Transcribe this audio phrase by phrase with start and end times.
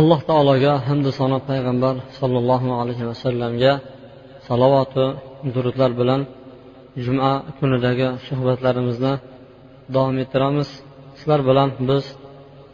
[0.00, 3.72] alloh taologa hamdu sano payg'ambar sollallohu alayhi vasallamga
[4.48, 5.04] salovatu
[5.54, 6.20] durudlar bilan
[7.04, 9.14] juma kunidagi suhbatlarimizni
[9.94, 10.68] davom ettiramiz.
[11.18, 12.04] Sizlar bilan biz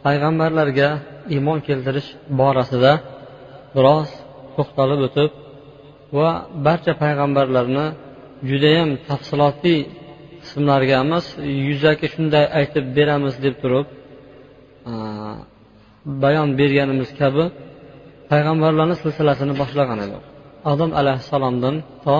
[0.05, 0.89] payg'ambarlarga
[1.35, 2.09] iymon keltirish
[2.39, 2.93] borasida
[3.75, 4.09] biroz
[4.55, 5.31] to'xtalib o'tib
[6.17, 6.29] va
[6.65, 7.85] barcha payg'ambarlarni
[8.49, 9.75] judayam tafsilotli
[10.43, 11.25] qismlariga emas
[11.69, 13.87] yuzaki shunday aytib beramiz deb turib
[16.23, 17.43] bayon berganimiz kabi
[18.31, 20.17] payg'ambarlarni silsilasini boshlagan edi.
[20.71, 22.17] Odam alayhissalomdan to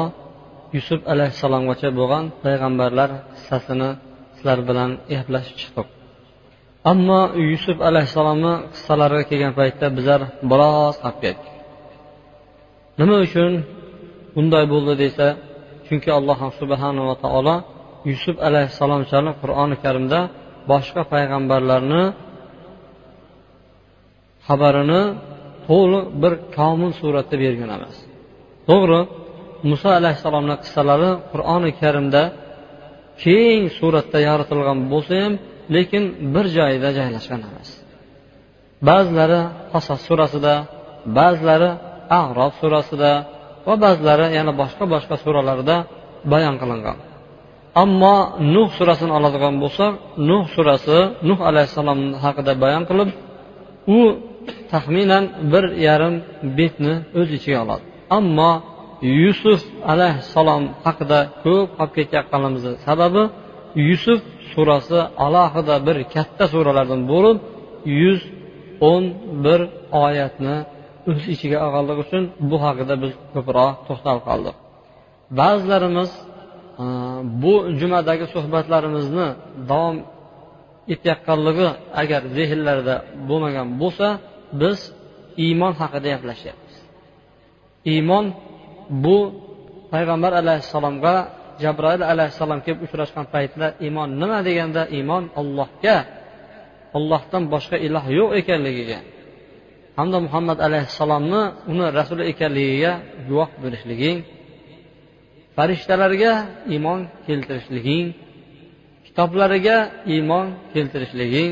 [0.75, 3.89] yusuf alayhissalomgacha bo'lgan payg'ambarlar qissasini
[4.35, 5.88] sizlar bilan eplashib chiqdik.
[6.91, 7.21] Ammo
[7.52, 10.21] yusuf alayhissalomni qissalariga kelgan paytda bizlar
[10.52, 11.53] biroz qolib ketdik.
[12.99, 13.52] Nima uchun
[14.36, 15.27] bunday bo'ldi desa
[15.88, 17.55] chunki alloh subhanava taolo
[18.09, 20.19] yusuf alayhissalomchani qur'oni karimda
[20.71, 22.03] boshqa payg'ambarlarni
[24.47, 25.03] xabarini
[25.67, 27.95] to'liq bir komil suratda bergan emas.
[28.69, 29.02] To'g'ri
[29.69, 32.23] muso alayhissalomni qissalari qur'oni karimda
[33.23, 35.33] keng suratda yoritilgan bo'lsa ham
[35.75, 37.69] lekin bir joyda joylashgan emas.
[38.89, 39.41] Ba'zilari
[39.73, 40.53] qasos surasida
[41.17, 41.69] ba'zilari
[42.21, 43.11] ag'rob surasida
[43.67, 45.75] va ba'zilari yana boshqa boshqa suralarda
[46.31, 46.97] bayon qilingan.
[47.83, 48.16] Ammo
[48.55, 49.94] nuh surasini oladigan bo'lsak
[50.30, 53.09] nuh surasi nuh alayhissalom haqida bayon qilib
[53.97, 53.99] u
[54.73, 56.16] taxminan bir yarim
[56.57, 57.83] betni o'z ichiga oladi.
[58.17, 58.52] Ammo
[59.21, 59.61] yusuf
[59.93, 63.23] alayhissalom haqida ko'p qolib ketayotganimizni sababi
[63.89, 64.20] yusuf
[64.53, 67.37] surasi alohida bir katta suralardan bo'lib
[68.02, 68.21] yuz
[68.92, 69.03] o'n
[69.45, 69.59] bir
[70.05, 70.55] oyatni
[71.09, 74.55] o'z ichiga olganligi uchun bu haqida biz ko'proq to'xtalib qoldik.
[75.39, 76.11] Ba'zilarimiz
[76.83, 76.86] e,
[77.43, 79.27] bu jumadagi suhbatlarimizni
[79.71, 79.98] davom
[80.93, 81.67] etayotganligi
[82.02, 82.95] agar zehnlarida
[83.30, 84.08] bo'lmagan bo'lsa
[84.61, 84.80] biz
[85.45, 86.75] iymon haqida gaplashyapmiz.
[87.93, 88.25] Iymon
[89.03, 89.17] bu
[89.93, 91.15] payg'ambar alayhissalomga
[91.64, 95.97] jabroil alayhissalom kelib uchrashgan paytda iymon nima deganda iymon ollohga
[96.97, 98.99] ollohdan boshqa iloh yo'q ekanligiga
[99.97, 102.92] hamda muhammad alayhissalomni uni rasuli ekanligiga
[103.27, 104.17] guvoh bo'lishliging
[105.55, 106.33] farishtalarga
[106.73, 108.05] iymon keltirishliging
[109.05, 109.77] kitoblariga
[110.13, 111.52] iymon keltirishliging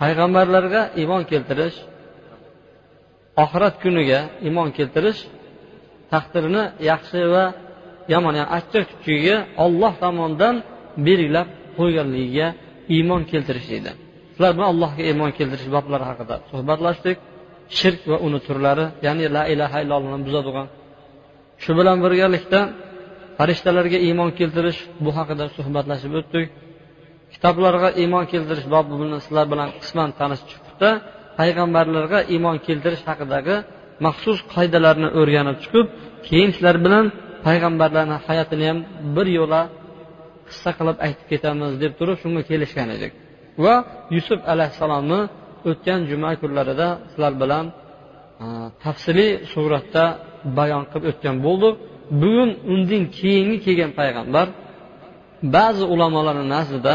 [0.00, 1.76] payg'ambarlarga iymon keltirish
[3.42, 5.20] oxirat kuniga iymon keltirish
[6.12, 7.44] taqdirini yaxshi va
[8.12, 10.54] yomon yani achchiq kuchiga olloh tomonidan
[11.06, 11.48] belgilab
[11.78, 12.48] qo'yganligiga
[12.96, 13.90] iymon keltirish deydi.
[14.34, 17.16] Shular bilan allohga iymon keltirish boblari haqida suhbatlashdik.
[17.78, 20.66] Shirk va uni turlari ya'ni la ilaha illallohni buzadigan.
[21.62, 22.60] Shu bilan birgalikda
[23.38, 26.48] farishtalarga iymon keltirish bu haqida suhbatlashib o'tdik.
[27.34, 30.90] Kitoblarga iymon keltirish bobi bilan sizlar bilan qisman tanishib chiqibdi.
[31.38, 33.56] Payg'ambarlarga iymon keltirish haqidagi
[34.06, 35.86] maxsus qoidalarni o'rganib chiqib
[36.26, 37.04] keyin sizlar bilan
[37.46, 38.78] payg'ambarlarni hayotini ham
[39.16, 39.60] bir yo'la
[40.48, 43.12] qissa qilib aytib ketamiz deb turib shunga kelishgan edik.
[43.64, 43.74] Va
[44.16, 45.20] yusuf alayhissalomni
[45.70, 47.64] o'tgan juma kunlarida sizlar bilan
[48.44, 48.46] e,
[48.84, 50.04] tafsiliy suratda
[50.58, 51.74] bayon qilib o'tgan bo'ldik.
[52.22, 54.46] Bugun undan keyingi kelgan payg'ambar
[55.56, 56.94] ba'zi ulamolarni nazdida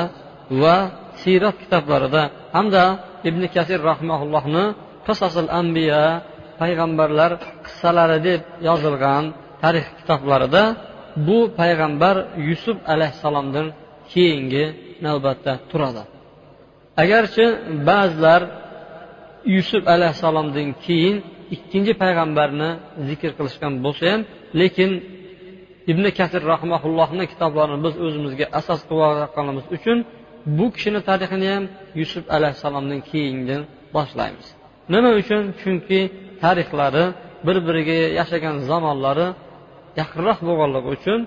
[0.61, 0.77] va
[1.21, 2.23] siyrat kitoblarida
[2.55, 2.83] hamda
[3.29, 4.65] ibn kasir rahmaullohni
[5.07, 6.03] qasasil ambiya
[6.61, 7.31] payg'ambarlar
[7.65, 9.23] qissalari deb yozilgan
[9.61, 10.63] tarix kitoblarida
[11.27, 12.15] bu payg'ambar
[12.49, 13.67] yusuf alayhissalomdan
[14.11, 14.65] keyingi
[15.05, 16.03] navbatda turadi.
[17.03, 17.45] Agarchi
[17.89, 18.41] ba'zilar
[19.55, 21.15] yusuf alayhissalomdan keyin
[21.55, 22.69] ikkinchi payg'ambarni
[23.09, 24.21] zikr qilishgan bo'lsa ham
[24.59, 24.91] lekin
[25.91, 29.97] ibn kasir rahmaullohni kitoblarini biz o'zimizga asos qilib olganimiz uchun
[30.57, 31.63] bu kishini tarixini ham
[32.01, 33.57] yusuf alayhissalomdan keyingi
[33.95, 34.47] boshlaymiz.
[34.93, 35.43] Nima uchun?
[35.61, 35.99] Chunki
[36.43, 37.05] tarixlari
[37.47, 39.27] bir biriga yashagan zamonlari
[39.99, 41.19] yaqinroq bo'lganligi uchun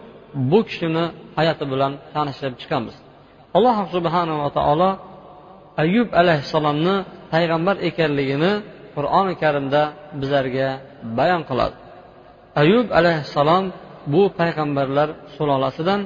[0.50, 1.04] bu kishini
[1.38, 2.94] hayoti bilan tanishib chiqamiz.
[3.56, 4.90] Alloh subhanava taolo
[5.84, 6.96] ayub alayhissalomni
[7.32, 8.52] payg'ambar ekanligini
[8.96, 9.82] qur'oni karimda
[10.20, 10.68] bizlarga
[11.18, 11.76] bayon qiladi.
[12.62, 13.64] Ayub alayhissalom
[14.12, 16.00] bu payg'ambarlar sulolasidan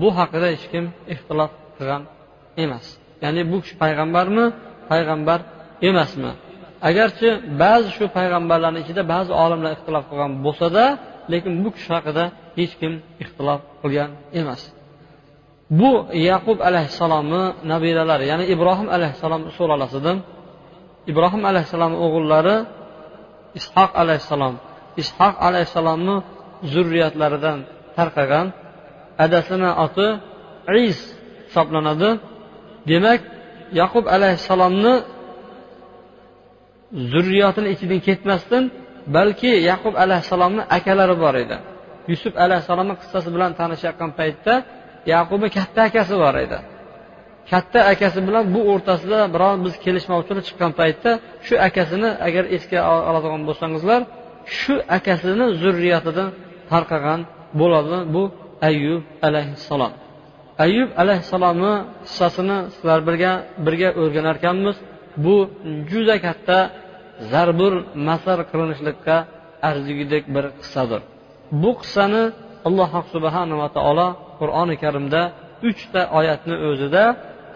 [0.00, 0.84] bu haqida hech kim
[1.14, 2.02] ixtilof qilgan
[2.64, 2.86] emas.
[3.24, 4.44] Ya'ni bu kishi payg'ambarmi?
[4.90, 5.40] Payg'ambar
[5.88, 6.32] emasmi?
[6.88, 7.28] Agarchi
[7.62, 10.84] ba'zi shu payg'ambarlarni ichida ba'zi olimlar ixtilof qilgan bo'lsada
[11.32, 12.24] lekin bu kishi haqida
[12.58, 12.92] hech kim
[13.22, 14.10] ixtilof qilgan
[14.40, 14.62] emas.
[15.78, 15.90] Bu
[16.30, 17.42] yaqub alayhissalomni
[17.72, 20.16] nabiralari ya'ni ibrohim alayhissalom sulolasidan
[21.10, 22.56] ibrohim alayhissalomni o'g'illari
[23.58, 24.54] ishoq alayhissalom.
[25.02, 26.16] Ishoq alayhissalomni
[26.72, 27.58] zurriyatlaridan
[27.96, 28.46] tarqagan
[29.24, 30.08] adasini oti
[30.86, 30.98] is
[31.48, 32.10] hisoblanadi.
[32.90, 33.20] Demak
[33.80, 34.94] yaqub alayhissalomni
[37.12, 38.64] zurriyotini ichidan ketmasdan
[39.16, 41.56] balki yaqub alayhissalomni akalari bor edi.
[42.10, 44.54] Yusuf alayhissalomni qissasi bilan tanishayotgan paytda
[45.14, 46.58] yaqubni katta akasi bor edi.
[47.50, 51.10] Katta akasi bilan bu o'rtasida biror biz kelishmovchilik chiqqan paytda
[51.46, 52.78] shu akasini agar esga
[53.08, 54.00] oladigan bo'lsangizlar
[54.58, 56.28] shu akasini zurriyatidan
[56.72, 57.20] tarqagan
[57.60, 58.22] bo'ladi bu
[58.68, 59.92] ayyub alayhissalom.
[60.64, 61.74] Ayyub alayhissalomni
[62.06, 63.32] qissasini sizlar birga
[63.66, 64.76] birga o'rganar ekanmiz
[65.24, 65.36] bu
[65.90, 66.58] juda katta
[67.32, 67.74] zarbur
[68.08, 69.16] masar qilinishlikqa
[69.68, 71.00] arzigidek bir qissadir.
[71.62, 72.22] Bu qissani
[72.68, 74.08] alloh subhanava taolo
[74.40, 75.22] qur'oni karimda
[75.68, 77.04] uchta oyatni o'zida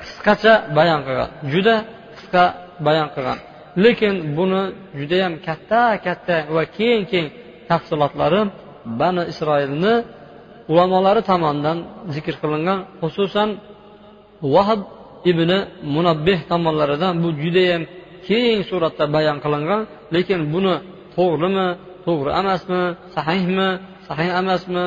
[0.02, 1.76] qisqacha bayon qilgan juda
[2.16, 2.44] qisqa
[2.86, 3.38] bayon qilgan.
[3.84, 4.62] Lekin buni
[5.00, 7.26] judayam katta katta va keng keng
[7.70, 8.40] tafsilotlari
[9.00, 9.94] bani isroilni
[10.72, 11.78] ulamolari tomonidan
[12.14, 13.48] zikr qilingan xususan
[14.54, 14.80] vahb
[15.30, 15.50] ibn
[15.94, 17.82] munabbeh tomonlaridan bu judayam
[18.26, 19.80] keng suratda bayon qilingan
[20.14, 20.74] lekin buni
[21.16, 21.68] to'g'rimi
[22.06, 22.82] to'g'ri emasmi
[23.16, 23.68] sahihmi
[24.08, 24.84] sahih emasmi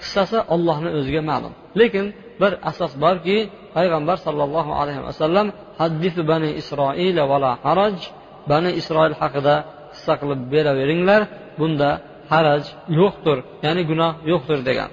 [0.00, 1.52] qissasi ollohni o'ziga ma'lum.
[1.80, 2.06] Lekin
[2.40, 3.38] bir asos borki
[3.76, 5.46] payg'ambar sollallohu alayhi vasallam
[5.80, 7.96] haddisu bani isroila vala haraj
[8.50, 9.54] bani isroil haqida
[9.92, 11.22] qissa qilib beraveringlar
[11.60, 11.90] bunda
[12.32, 12.64] haraj
[13.00, 14.90] yo'qdir ya'ni gunoh yo'qdir degan.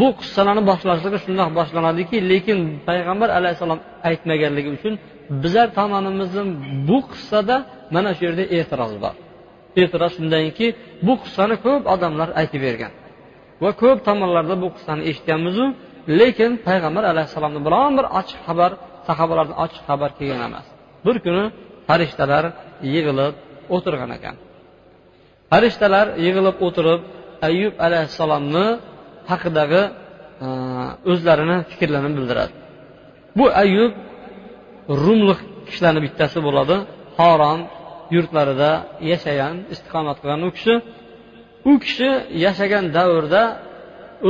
[0.00, 2.58] Bu qissalarni boshlashligi shundoq boshlanadiki lekin
[2.88, 4.94] payg'ambar alayhissalom aytmaganligi uchun
[5.42, 6.48] bizlar tomonimizdan
[6.88, 7.56] bu qissada
[7.94, 9.14] mana shu yerda e'tiroz bor.
[9.82, 10.66] E'tiroz shundanki
[11.06, 12.92] bu qissani ko'p odamlar aytib bergan
[13.62, 15.64] va ko'p tomonlarda bu qissani eshitganmizu
[16.20, 18.70] lekin payg'ambar alayhissalomni biron bir ochiq xabar
[19.08, 20.66] sahobalardan ochiq xabar kelgan emas.
[21.06, 21.44] Bir kuni
[21.88, 22.44] farishtalar
[22.94, 23.34] yig'ilib
[23.76, 24.36] o'tirgan ekan.
[25.50, 27.00] Farishtalar yig'ilib o'tirib
[27.48, 28.66] ayyub alayhissalomni
[29.30, 29.82] haqidagi
[30.46, 30.48] e,
[31.10, 32.52] o'zlarini fikrlarini bildiradi.
[33.38, 33.92] Bu ayyub
[35.04, 36.76] rumlik kishilarni bittasi bo'ladi.
[37.18, 37.60] Horon
[38.14, 38.70] yurtlarida
[39.10, 40.74] yashagan istiqomat qilgan u kishi.
[41.70, 42.10] U kishi
[42.44, 43.42] yashagan davrda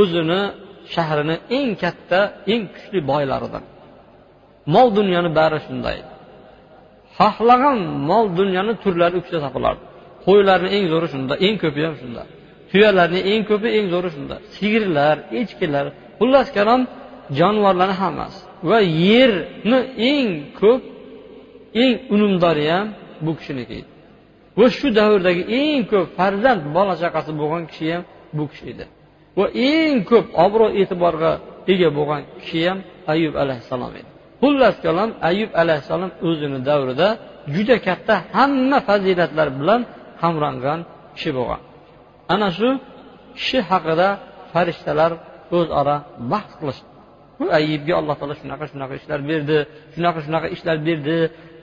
[0.00, 0.42] o'zini
[0.94, 2.20] shahrini eng katta
[2.52, 3.64] eng kuchli boylaridan.
[4.74, 5.98] Mol dunyoni bari shunday.
[7.18, 7.78] Xohlagan
[8.10, 9.84] mol dunyoni turlari u kishida topilardi
[10.26, 12.22] qo'ylarni eng zo'ri shunda eng ko'pi ham shunda.
[12.70, 14.36] Tuyalarni eng ko'pi eng zo'ri shunda.
[14.54, 15.86] Sigirlar echkilar
[16.18, 16.82] xullas kalom
[17.38, 18.40] jonivorlarni hammasi.
[18.70, 18.78] Va
[19.10, 19.78] yerni
[20.12, 20.28] eng
[20.60, 20.82] ko'p
[21.82, 22.86] eng unumdori ham
[23.24, 23.74] bu kishiniki.
[23.80, 23.90] Edi
[24.58, 28.02] va shu davrdagi eng ko'p farzand bola chaqasi bo'lgan kishi ham
[28.36, 28.84] bu kishi edi.
[29.38, 31.32] Va eng ko'p obro' e'tiborga
[31.72, 32.78] ega bo'lgan kishi ham
[33.12, 34.08] ayub alayhissalom edi.
[34.42, 37.08] Xullas kalom ayub alayhissalom o'zini davrida
[37.54, 39.80] juda katta hamma fazilatlar bilan
[40.20, 40.80] hamrangan
[41.16, 41.60] kishi bo'lgan.
[42.34, 42.68] Ana shu
[43.38, 44.08] kishi haqida
[44.52, 45.12] farishtalar
[45.58, 45.96] o'zaro
[46.32, 46.88] bahs qilishdi.
[47.38, 49.58] Bu ayibga alloh taolo shunaqa shunaqa ishlar berdi
[49.94, 51.16] shunaqa shunaqa ishlar berdi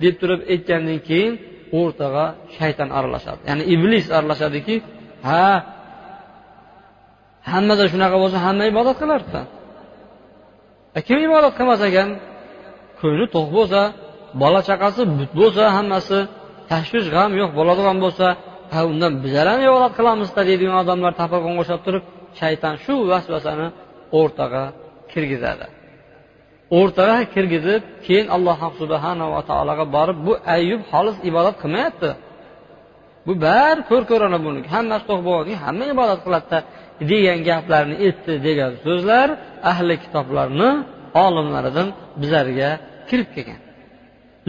[0.04, 1.34] deb turib aytgandan keyin
[1.80, 2.26] o'rtaga
[2.58, 3.42] shayton aralashadi.
[3.50, 4.76] Ya'ni iblis aralashadiki
[5.28, 5.46] ha
[7.52, 9.42] hammada shunaqa bo'lsa hamma ibodat qilardida
[10.98, 12.10] e, kim ibodat qilmas ekan?
[13.00, 13.82] Ko'ngli to'q bo'lsa
[14.42, 16.20] bola chaqasi but bo'lsa hammasi
[16.72, 18.28] tashvish g'am yo'q bo'ladigan bo'lsa
[18.74, 22.04] ha undan bizlar ham ibodat qilamizda deydigan odamlar tafaqon o'xshab turib
[22.40, 23.68] shayton shu vasvasani
[24.20, 24.64] o'rtaga
[25.12, 25.66] kirgizadi.
[26.80, 32.10] O'rtaga kirgizib keyin alloh subhanava taologa borib bu ayyub xolis ibodat qilmayapti.
[33.28, 35.26] Bu bari ko'r ko'rona buniki hammasi to'q
[35.64, 36.60] hamma ibodat qiladida
[37.12, 39.28] degan gaplarni aytdi degan so'zlar
[39.72, 40.70] ahli kitoblarni
[41.26, 41.88] olimlaridan
[42.22, 42.70] bizlarga
[43.10, 43.60] kirib kelgan.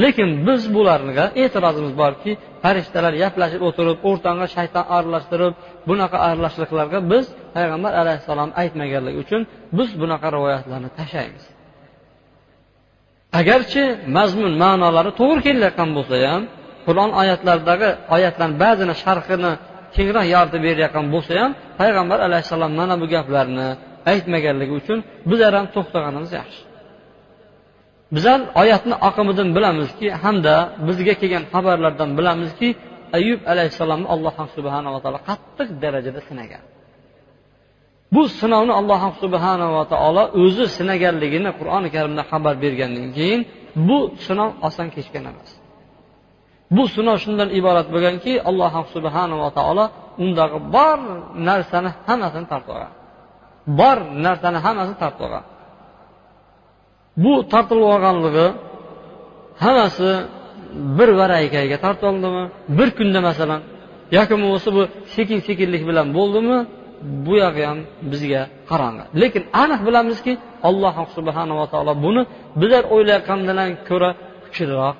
[0.02, 5.54] Lekin biz bularga e'tirozimiz borki farishtalar gaplashib o'tirib o'rtanga shayton aralashtirib
[5.88, 7.24] bunaqa aralashliqlarga biz
[7.56, 9.42] payg'ambar alayhissalom aytmaganligi uchun
[9.78, 11.44] biz bunaqa rivoyatlarni tashlaymiz.
[13.40, 13.84] Agarchi
[14.16, 16.42] mazmun ma'nolari to'g'ri kelayotgan bo'lsa ham
[16.86, 19.52] qur'on oyatlaridagi oyatlarni ba'zini sharhini
[19.96, 21.50] kengroq yoritib berayotgan bo'lsa ham
[21.80, 23.68] payg'ambar alayhissalom mana bu gaplarni
[24.12, 24.98] aytmaganligi uchun
[25.30, 26.60] bizlar ham to'xtaganimiz yaxshi.
[28.14, 30.54] Bizlar oyatni oqimidan bilamizki hamda
[30.86, 32.68] bizga kelgan xabarlardan bilamizki
[33.18, 36.62] ayub alayhissalomni alloh subhanava taolo qattiq darajada sinagan.
[38.14, 43.40] Bu sinovni alloh subhanava taolo o'zi sinaganligini qur'oni karimda xabar bergandan keyin
[43.88, 45.50] bu sinov oson kechgan emas.
[46.76, 49.84] Bu sinov shundan iborat bo'lganki alloh subhanava taolo
[50.24, 50.98] undagi bor
[51.48, 52.92] narsani hammasini tortib olgan
[53.80, 55.44] bor narsani hammasini tortib olgan
[57.24, 58.46] bu tortilib olganligi
[59.64, 60.10] hammasi
[60.98, 62.44] bir varaykaga tortildimi
[62.78, 63.60] bir kunda masalan
[64.16, 64.82] yoki bo'lmasa bu
[65.14, 66.58] sekin sekinlik bilan bo'ldimi?
[67.26, 67.78] Bu yog'i ham
[68.12, 70.32] bizga qorong'i lekin aniq bilamizki
[70.68, 72.22] alloh subhanava taolo buni
[72.60, 74.10] bizlar o'ylayotgandan ko'ra
[74.44, 74.96] kuchliroq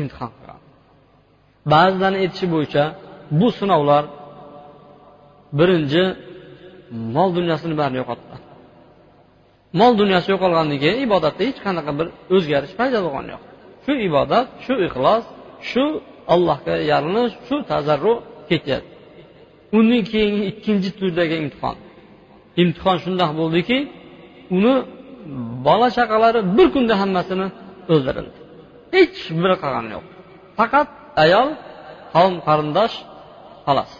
[0.00, 0.58] imtihon qilgan.
[1.72, 2.84] Ba'zilarni aytishi bo'yicha
[3.40, 4.04] bu sinovlar
[5.58, 6.02] birinchi
[7.14, 8.34] mol dunyosini barini yo'qotdi.
[9.80, 13.42] Mol dunyosi yo'qolgandan keyin ibodatda hech qanaqa bir o'zgarish paydo bo'lgani yo'q.
[13.84, 15.24] Shu ibodat shu ixlos
[15.70, 15.84] shu
[16.34, 18.14] allohga yalinish shu tazarru
[18.50, 18.92] ketyapti.
[19.78, 21.76] Undan keyingi ikkinchi turdagi imtihon.
[22.62, 23.78] Imtihon shundoq bo'ldiki
[24.56, 24.74] uni
[25.66, 27.46] bola chaqalari bir kunda hammasini
[27.92, 28.38] o'ldirildi.
[28.96, 30.04] Hech biri qolgani yo'q.
[30.58, 30.88] Faqat
[31.24, 31.48] ayol
[32.14, 32.94] qavm qarindosh
[33.66, 33.92] xolos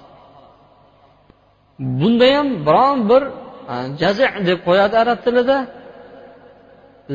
[1.78, 3.23] bunda ham biron bir
[4.02, 5.58] jazi deb qo'yadi arab tilida.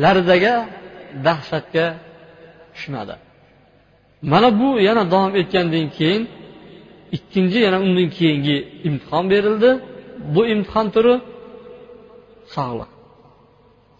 [0.03, 0.55] Larzaga
[1.25, 1.85] dahshatga
[2.73, 3.15] tushmadi.
[4.31, 6.23] Mana bu yana davom etgandan keyin
[7.17, 9.69] ikkinchi yana undan keyingi imtihon berildi.
[10.35, 11.15] Bu imtihon turi
[12.55, 12.89] sog'liq.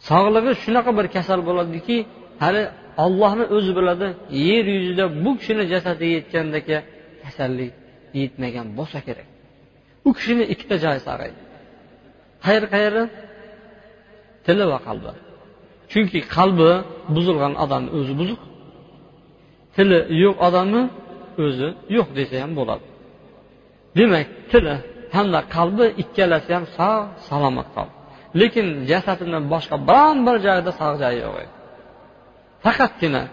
[0.10, 1.98] Sog'lig'i shunaqa bir kasal bo'ladiki
[2.44, 2.64] hali
[3.06, 4.08] ollohni o'zi biladi
[4.48, 6.78] yer yuzida bu kishini jasadiga yetgandagi
[7.24, 7.72] kasallik
[8.22, 9.28] yetmagan bo'lsa kerak.
[10.08, 11.40] U kishini ikkita joyi sog'aydi.
[12.46, 13.04] Qayer qayeri?
[14.46, 15.12] Tili va qalbi.
[15.92, 16.72] Chunki qalbi
[17.16, 18.42] buzilgan odamni o'zi buzuq.
[19.76, 20.84] Tili yo'q odamni
[21.46, 22.86] o'zi yo'q desa ham bo'ladi.
[23.98, 24.76] Demak tili
[25.16, 27.94] hamda qalbi ikkalasi ham sog' salomat qoldi.
[28.42, 31.54] Lekin jasadini boshqa biron bir joyida sog' joyi yo'q edi.
[32.66, 33.24] Faqatgina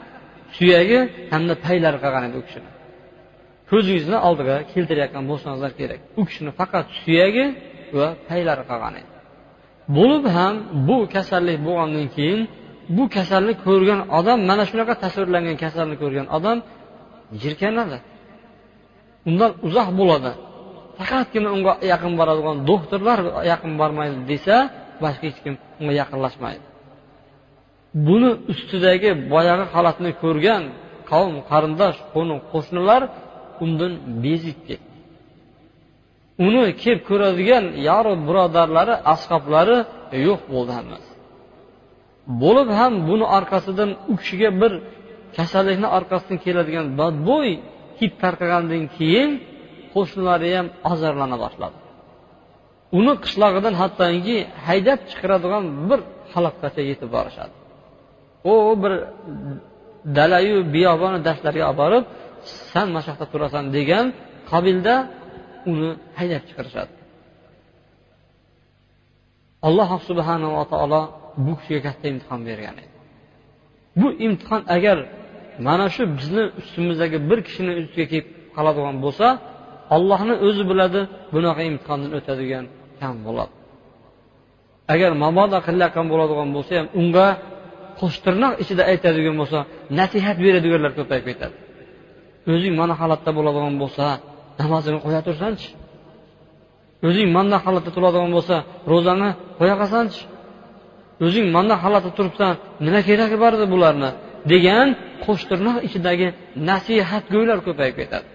[0.57, 0.99] suyagi
[1.33, 2.71] hamda paylari qolgan edi u kishini.
[3.71, 6.01] Ko'zingizni oldiga keltirayotgan bo'lsangizlar kerak.
[6.21, 7.45] U kishini faqat suyagi
[7.99, 9.11] va paylari qolgan edi.
[9.97, 10.55] Bo'lib ham
[10.89, 12.41] bu kasallik bo'lgandan keyin
[12.97, 16.59] bu kasalni ko'rgan odam mana shunaqa tasvirlangan kasalni ko'rgan odam
[17.43, 17.99] jirkanadi
[19.29, 20.33] undan uzoq bo'ladi.
[20.99, 23.19] Faqatgina unga yaqin boradigan doktorlar
[23.53, 24.57] yaqin bormaydi desa
[25.03, 26.65] boshqa hech kim unga yaqinlashmaydi.
[28.07, 30.63] Buni ustidagi boyagi holatni ko'rgan
[31.11, 31.99] qavm qarindosh
[32.53, 33.03] qo'shnilar
[33.65, 33.93] undan
[34.25, 34.88] bezib ketdi.
[36.47, 39.79] Uni kelib ko'radigan yaro birodarlari ashoblari
[40.27, 41.11] yo'q bo'ldi hammasi.
[42.43, 44.73] Bo'lib ham buni orqasidan u kishiga bir
[45.37, 47.51] kasallikni orqasidan keladigan badbo'y
[47.99, 49.31] hid tarqagandan keyin
[49.95, 51.79] qo'shnilari ham ozorlana boshladi.
[52.99, 56.01] Uni qishlog'idan hattoki haydab chiqaradigan bir
[56.33, 57.55] xalaqgacha yetib borishadi.
[58.53, 58.93] U bir
[60.19, 62.05] dalayu biyobon dashtlarga olib borib
[62.71, 64.07] san mana shu yoqda turasan degan
[64.51, 64.95] qabilda
[65.71, 66.93] uni haydab chiqarishadi.
[69.67, 71.03] Alloh subhanava taolo
[71.47, 72.93] bu kishiga katta imtihon bergan edi.
[74.01, 74.99] Bu imtihon agar
[75.67, 79.27] mana shu bizni ustimizdagi bir kishini ustiga kelib qoladigan bo'lsa
[79.97, 81.01] ollohni o'zi biladi
[81.35, 82.65] bunaqa imtihondan o'tadigan
[83.01, 83.53] kam bo'ladi.
[84.95, 87.27] Agar mabodo qilayotgan bo'ladigan bo'lsa ham unga
[88.01, 89.59] qo'shtirnoq ichida aytadigan bo'lsa
[89.99, 91.57] nasihat beradiganlar ko'payib ketadi.
[92.53, 94.07] O'zing mana holatda bo'ladigan bo'lsa
[94.61, 95.69] namozini qo'ya tursanchi
[97.09, 98.57] o'zing manda holatda turadigan bo'lsa
[98.93, 100.21] ro'zani qo'ya qolsanchi
[101.27, 102.53] o'zing manda holatda turibsan
[102.87, 104.11] nima keragi bor edi bularni?
[104.53, 104.89] degan
[105.25, 106.29] qo'shtirnoq ichidagi
[106.69, 108.27] nasihatgo'ylar ko'payib ketadi.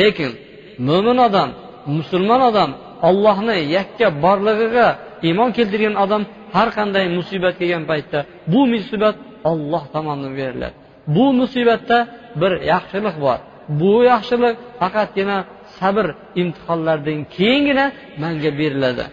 [0.00, 0.30] Lekin
[0.88, 1.50] mo'min odam
[1.96, 2.70] musulmon odam
[3.08, 4.88] ollohni yakka borlig'iga
[5.28, 6.22] iymon keltirgan odam
[6.56, 8.18] har qanday musibat kelgan paytda
[8.52, 9.16] bu musibat
[9.50, 10.76] olloh tomonidan beriladi.
[11.14, 11.98] Bu musibatda
[12.40, 13.38] bir yaxshilik bor.
[13.80, 15.38] Bu yaxshilik faqatgina
[15.78, 16.06] sabr
[16.42, 17.86] imtihonlardan keyingina
[18.22, 19.04] manga beriladi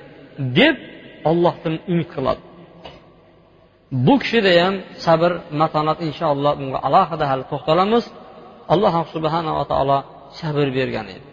[0.60, 0.76] deb
[1.30, 2.42] ollohdan umid qiladi.
[4.06, 8.06] Bu kishida ham sabr matonat inshaalloh bunga alohida hali to'xtalamiz.
[8.74, 10.00] Alloh subhanava taolo
[10.40, 11.28] sabr bergan edi.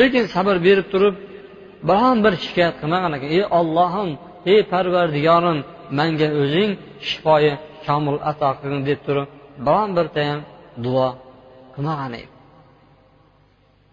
[0.00, 1.14] Lekin sabr berib turib
[1.88, 4.10] biron bir shikoyat qilmagan ekan ey ollohim
[4.52, 5.58] ey parvardigorim
[5.98, 6.70] manga o'zing
[7.08, 7.52] shifoyi
[7.86, 9.26] komil ato qilgin deb turib
[9.66, 10.40] biron birta ham
[10.84, 11.08] duo
[11.74, 12.31] qilmagan edi.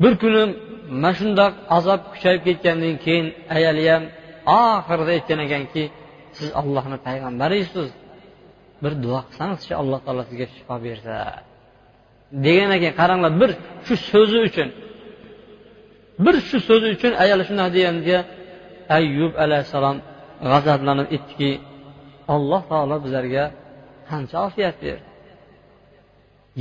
[0.02, 0.44] Bir kuni
[0.92, 4.04] mana shundoq azob kuchayib ketgandan keyin ayoli ham
[4.60, 5.84] oxirida aytgan ekanki
[6.38, 7.90] siz ollohni payg'ambarisiz.
[8.84, 11.16] Bir duo qilsangizchi alloh taolo sizga shifo bersa.
[12.46, 13.52] Degan ekan qaranglar bir
[13.86, 14.70] shu so'zi uchun
[16.26, 18.18] bir shu so'zi uchun ayoli shundoq deganga
[18.98, 19.98] ayyub alayhissalom
[20.52, 21.52] g'azablanib aytdiki
[22.36, 23.44] alloh taolo bizlarga
[24.10, 25.08] qancha ofiyat berdi?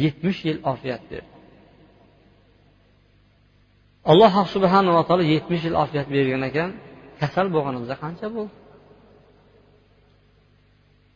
[0.02, 1.37] Yetmish yil ofiyat berdi.
[4.12, 6.70] Alloh subhanava taolo yetmish yil ofiyat bergan ekan
[7.20, 8.54] kasal bo'lganimizda qancha bo'ldi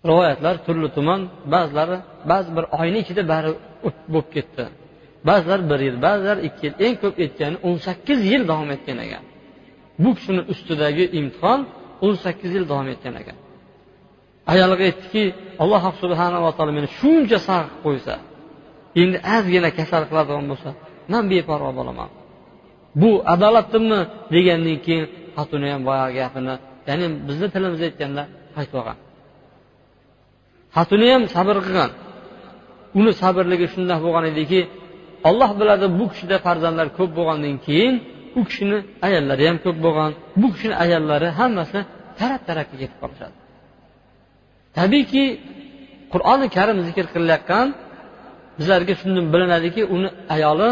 [0.08, 1.20] rivoyatlar turli tuman
[1.54, 1.96] ba'zilari
[2.30, 3.50] ba'zi bir oyni ichida bari
[4.12, 4.64] bo'lib ketdi.
[5.28, 9.25] Ba'zilar bir yil ba'zilar ikki yil eng ko'p aytgani o'n sakkiz yil davom etgan ekan.
[10.02, 11.61] Bu kishini ustidagi imtihon
[12.06, 13.38] o'n sakkiz yil davom etgan ekan.
[14.52, 15.25] Ayoliga aytdiki
[15.62, 18.14] alloh subhanava taolo meni shuncha sag' qo'ysa
[19.02, 20.70] endi ozgina kasal qiladigan bo'lsa
[21.12, 22.11] man beparvo bo'laman.
[23.00, 24.00] Bu adolatdimi
[24.34, 25.04] degandan keyin
[25.37, 26.54] xotini ham boyagi gapini
[26.88, 28.22] ya'ni bizni tilimizda aytganda
[28.56, 28.99] qaytib olgan.
[30.76, 31.90] Xotini ham sabr qilgan.
[32.99, 34.61] Uni sabrligi shundoq bo'lgan ediki
[35.28, 37.94] olloh biladi bu kishida farzandlar ko'p bo'lgandan keyin
[38.38, 41.78] u kishini ayollari ham ko'p bo'lgan bu kishini ayollari hammasi
[42.18, 43.37] taraf tarafga ketib qolishadi.
[44.78, 45.25] Tabiiyki
[46.12, 47.66] qur'oni karim zikr qilayotgan
[48.58, 50.70] bizlarga shundan bilinadiki uni ayoli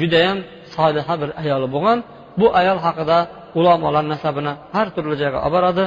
[0.00, 0.38] judayam
[0.80, 1.98] soliha bir ayoli bo'lgan
[2.40, 3.18] bu ayol haqida
[3.58, 5.84] ulamolar nasabini har turli joyga olib boradi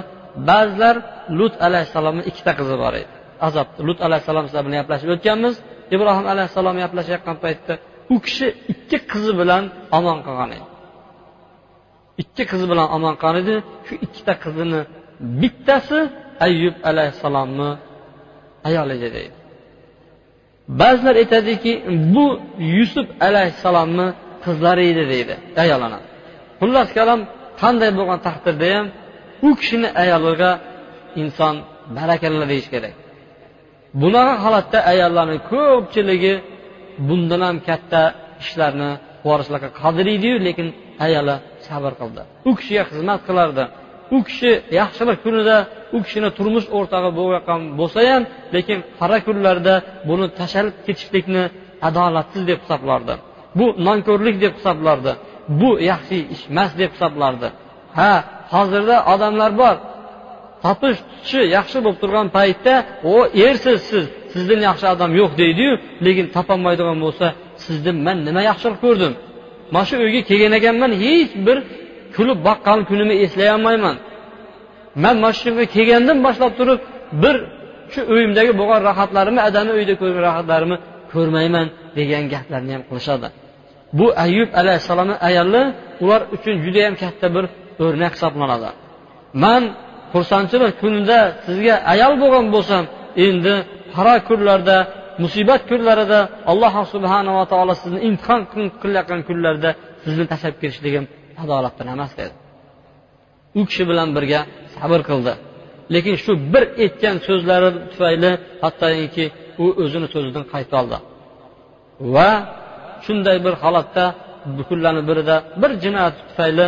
[0.50, 0.95] ba'zilar
[1.39, 3.12] lut alayhissalomni ikkita qizi bor edi.
[3.47, 5.55] Azob lut alayhissalom sizlar bilan gaplashib o'tganmiz.
[5.95, 7.73] Ibrohim alayhissalom gaplashayotgan paytda
[8.13, 9.63] u kishi ikki qizi bilan
[9.97, 10.67] omon qolgan edi.
[12.23, 13.55] Ikki qizi bilan omon qolgan edi.
[13.88, 14.81] Shu ikkita qizini
[15.41, 16.00] bittasi
[16.45, 17.69] ayyub alayhissalomni
[18.69, 19.38] ayoli edi deydi
[20.81, 21.73] ba'zilar aytadiki
[22.13, 22.25] bu
[22.77, 24.07] yusuf alayhissalomni
[24.45, 26.00] qizlari edi deydi ayolini
[26.62, 27.21] xullas kalom
[27.62, 28.88] qanday bo'lgan taqdirda ham
[29.47, 30.51] u kishini ayoliga
[31.21, 31.55] inson
[31.97, 32.95] barakalla deyish kerak.
[34.01, 36.33] Bunaqa holatda ayollarni ko'pchiligi
[37.07, 38.01] bundan ham katta
[38.43, 38.91] ishlarni
[39.25, 40.67] qilib qodir ediyu lekin
[41.05, 41.35] ayoli
[41.67, 42.21] sabr qildi.
[42.50, 43.63] U kishiga xizmat qilardi.
[44.15, 45.57] U kishi yaxshilik kunida
[45.95, 48.23] u kishini turmush o'rtog'i bo'layotgan bo'lsa ham
[48.55, 49.75] lekin qara kunlarda
[50.09, 51.44] buni tashlab ketishlikni
[51.87, 53.15] adolatsiz deb hisoblardi.
[53.57, 55.11] Bu nonko'rlik deb hisoblardi.
[55.61, 57.48] Bu yaxshi ish emas deb hisoblardi.
[58.00, 58.13] Ha
[58.53, 59.75] hozirda odamlar bor.
[60.66, 62.74] Topish tutishi yaxshi bo'lib turgan paytda
[63.13, 63.16] o
[63.48, 65.74] ersiz siz sizdan yaxshi odam yo'q deydiyu
[66.05, 67.25] lekin topolmaydigan bo'lsa
[67.66, 69.13] sizni man nima yaxshilik ko'rdim?
[69.74, 71.57] Mana shu uyga kelgan ekanman hech bir
[72.16, 73.16] kulib boqqan kunimni
[73.55, 73.96] olmayman
[75.03, 76.79] man mana shu yerga kelgandan boshlab turib
[77.24, 77.35] bir
[77.94, 80.77] shu uyimdagi bo'lgan rohatlarimni adami uyda ko'rgan rohatlarimni
[81.13, 83.27] ko'rmayman degan gaplarni ham qilishadi.
[84.00, 85.64] Bu ayub alayhissalomni ayoli
[86.03, 87.46] ular uchun judayam katta bir
[87.84, 88.70] o'rnak hisoblanadi.
[89.44, 89.64] Man
[90.14, 92.84] xursandchilik kunida sizga ayol bo'lgan bo'lsam
[93.27, 93.53] endi
[93.96, 94.77] qaro kunlarda
[95.24, 96.20] musibat kunlarida
[96.51, 98.42] alloh subhanava taolo sizni imtihon
[98.82, 99.70] qilayotgan kunlarda
[100.03, 101.06] sizni tashlab ketishligim
[101.44, 102.34] adolatdan emas dedi.
[103.60, 104.40] U kishi bilan birga
[104.75, 105.34] sabr qildi.
[105.94, 108.32] Lekin shu bir aytgan so'zlari tufayli
[108.64, 109.25] hattoki
[109.64, 110.98] u o'zini so'zidan qaytoldi
[112.16, 112.29] va
[113.05, 114.05] shunday bir holatda
[114.70, 116.68] kunlarni birida bir jinoyat tufayli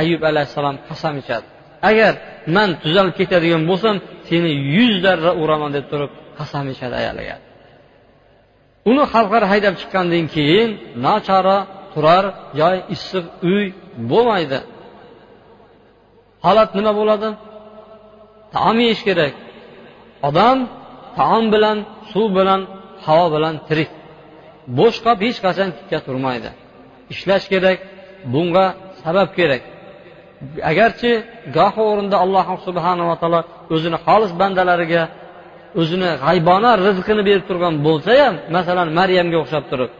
[0.00, 1.46] ayub alayhissalom qasam ichadi.
[1.90, 2.12] Agar
[2.56, 3.96] man tuzalib ketadigan bo'lsam
[4.28, 7.36] seni yuz darra uraman deb turib qasam ichadi ayoliga.
[8.90, 10.70] Uni xalqlar haydab chiqqandan keyin
[11.06, 11.58] nachora
[11.92, 12.24] turar
[12.60, 13.64] joy issiq uy
[14.10, 14.58] bo'lmaydi.
[16.44, 17.28] Holat nima bo'ladi?
[18.54, 19.34] Taom yeyish kerak.
[20.28, 20.58] Odam
[21.18, 21.78] taom bilan
[22.10, 22.60] suv bilan
[23.04, 23.90] havo bilan tirik.
[24.78, 26.50] Bo'sh qolib hech qachon tikka turmaydi.
[27.14, 27.78] Ishlash kerak
[28.34, 28.66] bunga
[29.02, 29.62] sabab kerak.
[30.70, 31.12] Agarchi
[31.56, 33.40] gohi o'rinda alloh subhanava taolo
[33.74, 35.02] o'zini xolis bandalariga
[35.80, 39.90] o'zini g'aybona rizqini berib turgan bo'lsa ham masalan maryamga o'xshab turib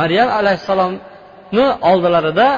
[0.00, 2.48] maryam alayhissalomni oldilarida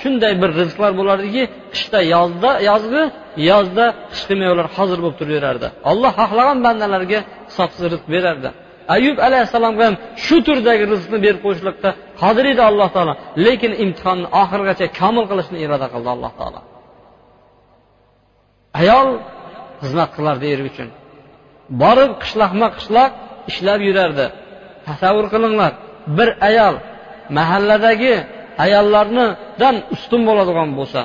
[0.00, 1.42] shunday bir rizqlar bo'lardiki
[1.74, 3.02] qishda yozda yozgi
[3.50, 5.66] yozda qishki mevalar hozir bo'lib turaverardi.
[5.90, 8.48] Olloh xohlagan bandalarga hisobsiz rizq berardi.
[8.96, 11.90] Ayub alayhissalomga ham shu turdagi rizqni berib qo'yishlikqa
[12.22, 13.14] qodir edi alloh taolo.
[13.46, 16.60] Lekin imtihonni oxirigacha komil qilishni iroda qildi alloh taolo.
[18.80, 19.08] Ayol
[19.82, 20.88] xizmat qilardi eri uchun.
[21.82, 23.12] Borib qishloqma qishloq
[23.50, 24.26] ishlab yurardi.
[24.86, 25.72] Tasavvur qilinglar
[26.16, 26.74] bir ayol
[27.38, 28.14] mahalladagi
[28.64, 31.00] ayollarnidan ustun bo'ladigan bo'lsa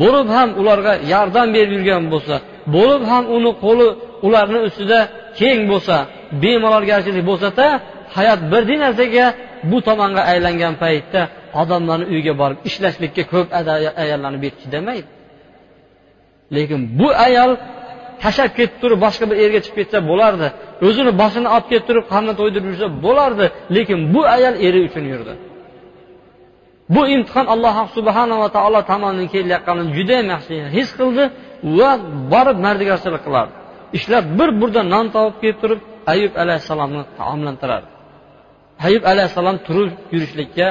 [0.00, 2.34] bo'lib ham ularga yordam berib yurgan bo'lsa
[2.76, 3.88] bo'lib ham uni qo'li
[4.26, 5.00] ularni ustida
[5.40, 5.96] keng bo'lsa
[6.42, 7.66] bemalolgarchilik bo'lsada
[8.16, 9.26] hayot birdi narsaga
[9.70, 11.20] bu tomonga aylangan paytda
[11.62, 13.48] odamlarni uyiga borib ishlashlikka ko'p
[14.04, 15.08] ayollarni bet chidamaydi
[16.56, 17.52] lekin bu ayol
[18.22, 20.46] tashlab ketib turib boshqa bir erga chiqib ketsa bo'lardi.
[20.86, 23.46] O'zini boshini olib kelib turib qarni to'ydirib yursa bo'lardi.
[23.76, 25.34] Lekin bu ayol eri uchun yurdi.
[26.94, 31.24] Bu imtihon alloh subhanava taolo tomonidan kelayotganini judayam yaxshi his qildi
[31.78, 31.90] va
[32.32, 33.54] borib mardigarchilik qilardi.
[33.98, 35.80] Ishlab bir burda non topib kelib turib
[36.12, 37.90] ayub alayhissalomni taomlantirardi
[38.86, 40.68] ayub alayhissalom turib yurishlikka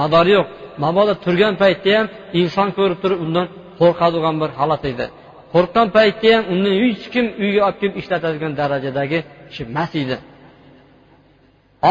[0.00, 0.46] madori yo'q.
[0.84, 2.06] Mabodo turgan paytda ham
[2.40, 3.46] inson ko'rib turib undan
[3.80, 5.06] qo'rqadigan bir holat edi.
[5.54, 10.16] Qo'rqqan paytda ham uni hech kim uyga olib kelib ishlatadigan darajadagi kishi emas edi.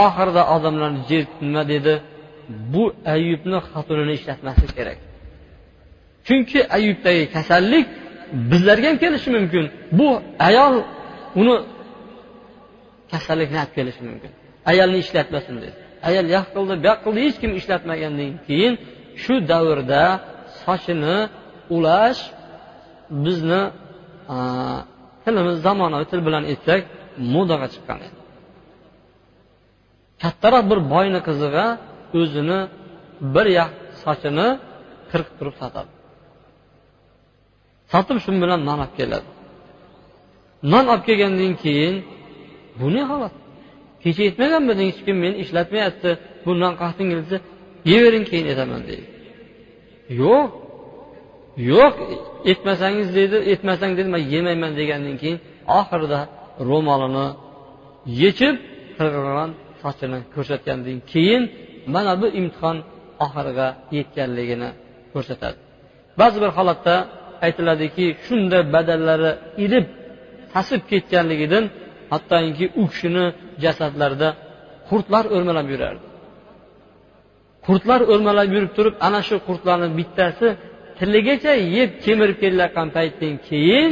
[0.06, 0.92] Oxirida odamlar
[1.46, 1.94] nima dedi
[2.74, 2.84] bu
[3.16, 4.98] ayubni xotinini ishlatmaslik kerak.
[6.28, 7.86] Chunki ayubdagi kasallik
[8.52, 9.66] bizlarga ham kelishi mumkin.
[10.00, 10.08] Bu
[10.48, 10.74] ayol
[11.42, 11.56] uni
[13.12, 14.32] kasallikni olib kelishi mumkin.
[14.72, 15.78] Ayolni ishlatmasin dedi.
[16.10, 18.74] Ayol yoq qildi bu yoq qildi hech kim ishlatmagandan keyin
[19.24, 20.04] shu davrda
[20.64, 21.18] sochini
[21.76, 22.22] ulash
[23.26, 23.62] bizni
[25.24, 26.82] tilimiz zamonaviy til bilan aytsak
[27.34, 28.18] modaga chiqqan edi.
[30.24, 31.66] Kattaroq bir boyni qizig'a
[32.20, 32.60] o'zini
[33.36, 33.72] bir yoq
[34.04, 34.48] sochini
[35.12, 35.92] qirqib turib sotadi.
[37.92, 39.28] Sotib shu bilan non olib keladi.
[40.72, 41.96] Non olib kelgandan keyin
[42.80, 43.34] bu ne holat
[44.04, 46.10] kecha aytmaganmiding hech kim meni ishlatmayapti.
[46.46, 47.38] Bundan qahtingni desa
[47.92, 49.06] yeyvering keyin aytaman deydi.
[50.22, 50.50] Yo'q.
[51.72, 51.96] Yo'q
[52.50, 53.38] aytmasangiz deydi.
[53.52, 55.40] Aytmasang dedi man yemayman degandan keyin
[55.80, 56.20] oxirida
[56.70, 57.28] ro'molini
[58.22, 58.56] yechib
[58.98, 59.50] qirg'irgan
[59.82, 61.44] sochini ko'rsatgandan keyin
[61.94, 62.78] mana bu imtihon
[63.26, 64.70] oxiriga yetganligini
[65.14, 65.58] ko'rsatadi.
[66.20, 66.96] Ba'zi bir holatda
[67.46, 69.32] aytiladiki shunday badallari
[69.66, 69.86] irib
[70.54, 71.66] tasib ketganligidan
[72.13, 73.25] hattoki u kishini
[73.65, 74.29] jasadlarida
[74.89, 76.05] qurtlar o'rmalab yurardi
[77.67, 80.47] qurtlar o'rmalab yurib turib ana shu qurtlarni bittasi
[80.99, 83.91] tiligacha yeb kemirib kelayotgan paytdan keyin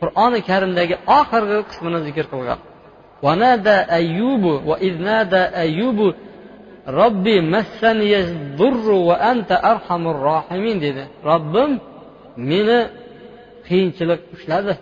[0.00, 2.60] qur'oni karimdagi oxirgi qismini zikr qilgan
[3.26, 6.14] ونادى أيوب وإذ نادى أيوب
[6.88, 11.70] ربي مسني الضر وأنت أرحم الراحمين dedi robbim
[12.50, 12.78] meni
[13.66, 14.72] qiyinchilik ushladi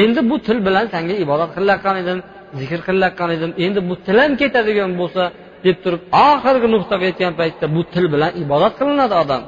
[0.00, 2.18] Endi bu til bilan sanga ibodat qilayotgan edim
[2.60, 3.50] zikr qilayotgan edim.
[3.64, 5.22] Endi bu til ham ketadigan bo'lsa
[5.64, 9.42] deb turib oxirgi nuqtaga yetgan paytda bu til bilan ibodat qilinadi odam.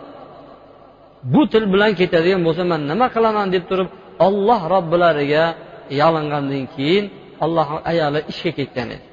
[1.35, 3.89] Bu til bilan ketadigan bo'lsa man nima qilaman deb turib
[4.27, 5.45] olloh robbilariga
[6.01, 7.05] yalingandan keyin
[7.45, 9.05] alloh ayoli ishga ketgan edi.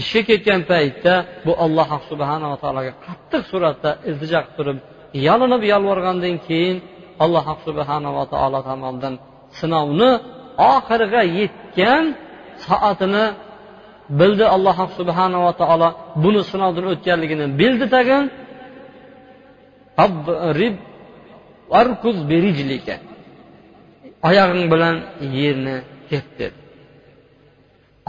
[0.00, 1.14] Ishga ketgan paytda
[1.46, 4.78] bu alloh subhanava taologa qattiq suratda iltijo qilib turib
[5.26, 6.76] yalinib yolvorgandan keyin
[7.24, 9.14] alloh subhanava taolo tomonidan
[9.58, 10.10] sinovni
[10.74, 12.04] oxiriga yetgan
[12.66, 13.24] soatini
[14.20, 15.88] bildi alloh subhanava taolo.
[16.22, 18.24] Buni sinovdan o'tganligini bildi tagin.
[24.28, 24.96] Oyog'ing bilan
[25.40, 25.76] yerni
[26.10, 26.64] tep dedi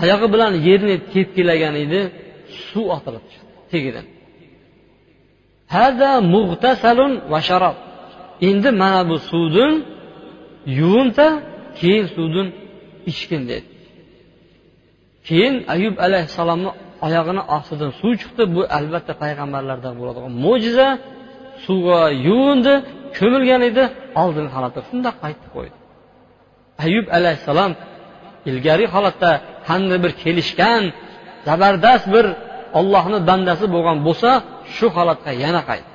[0.01, 2.01] oyog'i bilan yerni tepkilagan edi
[2.67, 4.05] suv otilib chiqdi tagidan
[8.49, 9.73] endi mana bu suvdan
[10.79, 11.27] yuvinta
[11.79, 12.47] keyin suvdin
[13.11, 13.67] ichgin dedi.
[15.27, 16.71] Keyin ayub alayhissalomni
[17.07, 18.43] oyog'ini ostidan suv chiqdi.
[18.55, 20.87] Bu albatta payg'ambarlardan bo'ladigan mo'jiza.
[21.65, 22.73] Suvga yuvindi
[23.17, 23.83] ko'milgan edi
[24.21, 25.77] oldingi holatda shundoq qaytib qo'ydi.
[26.85, 27.71] Ayub alayhissalom
[28.49, 29.31] ilgari holatda
[29.67, 30.83] qanday bir kelishgan
[31.47, 32.25] zabardast bir
[32.79, 34.29] ollohni bandasi bo'lgan bo'lsa
[34.75, 35.94] shu holatga yana qaytdi.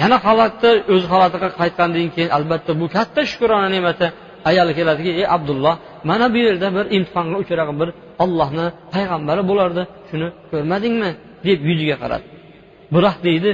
[0.00, 4.06] Yana holatda o'z holatiga qaytgandan keyin albatta bu katta shukrona ne'mati
[4.50, 5.74] ayoli keladiki ey abdulloh
[6.08, 7.88] mana bu yerda bir imtihonga uchragan bir
[8.24, 11.10] ollohni payg'ambari bo'lardi shuni ko'rmadingmi?
[11.46, 12.26] deb yuziga qaradi.
[12.94, 13.50] Biroq deydi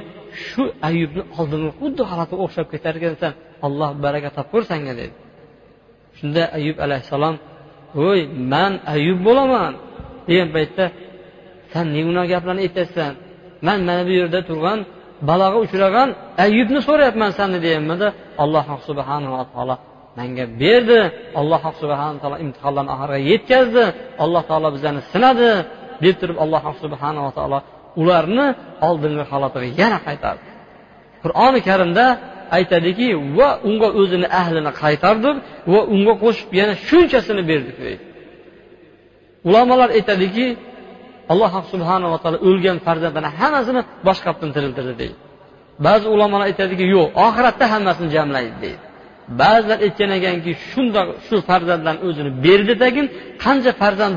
[0.46, 3.32] shu ayubni oldingi xuddi holatiga o'xshab ketar ekansan
[3.66, 5.14] alloh baraka topgur sanga dedi.
[6.18, 7.34] Shunda ayub alayhissalom
[8.00, 8.20] voy
[8.52, 9.72] man ayub bo'laman.
[10.28, 10.84] degan paytda
[11.72, 13.12] san ne gunoh gaplarni aytyapsan?
[13.66, 14.78] Man mana bu yerda turgan
[15.28, 16.08] baloga uchragan
[16.44, 18.08] ayyubni so'rayapman sani deyapmanda
[18.42, 19.76] alloh subhanava taolo
[20.18, 21.00] manga berdi.
[21.40, 23.84] Alloh subhanaa taolo imtihonlarni oxiriga yetkazdi.
[24.24, 25.50] Alloh taolo bizlarni sinadi
[26.04, 27.58] deb turib alloh subhanava taolo
[28.02, 28.46] ularni
[28.88, 30.48] oldingi holatiga yana qaytardi.
[31.22, 32.06] Qur'oni karimda
[32.58, 35.36] aytadiki va unga o'zini ahlini qaytardik
[35.72, 38.04] va unga qo'shib yana shunchasini berdik deydi.
[39.48, 40.46] Ulamolar aytadiki
[41.32, 45.16] alloh subhanava taolo o'lgan farzandini hammasini boshqatdan tiriltirdi deydi.
[45.86, 48.82] Ba'zi ulamolar aytadiki yo'q oxiratda hammasini jamlaydi deydi.
[49.40, 53.06] Ba'zilar aytgan ekanki shundoq shu farzandlarni o'zini berdi tagin
[53.44, 54.16] qancha farzand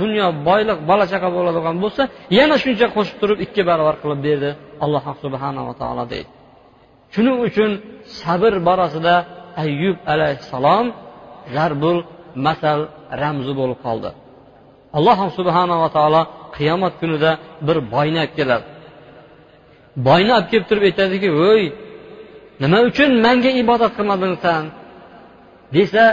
[0.00, 2.02] dunyo boylik bola chaqa bo'ladigan bo'lsa
[2.38, 4.50] yana shuncha qo'shib turib ikki barobar qilib berdi
[4.84, 6.30] alloh subhanava taolo deydi.
[7.14, 7.70] Shuning uchun
[8.20, 9.14] sabr borasida
[9.64, 10.86] ayyub alayhissalom
[11.54, 11.98] zarbul
[12.46, 12.80] masal
[13.22, 14.10] ramzi bo'lib qoldi.
[14.98, 16.22] Alloh subhanava taolo
[16.56, 17.30] qiyomat kunida
[17.66, 18.64] bir boyni olib keladi.
[20.06, 21.62] Boyni olib kelib turib aytadiki voy
[22.62, 24.64] nima uchun manga ibodat qilmading san?
[25.76, 26.04] Desa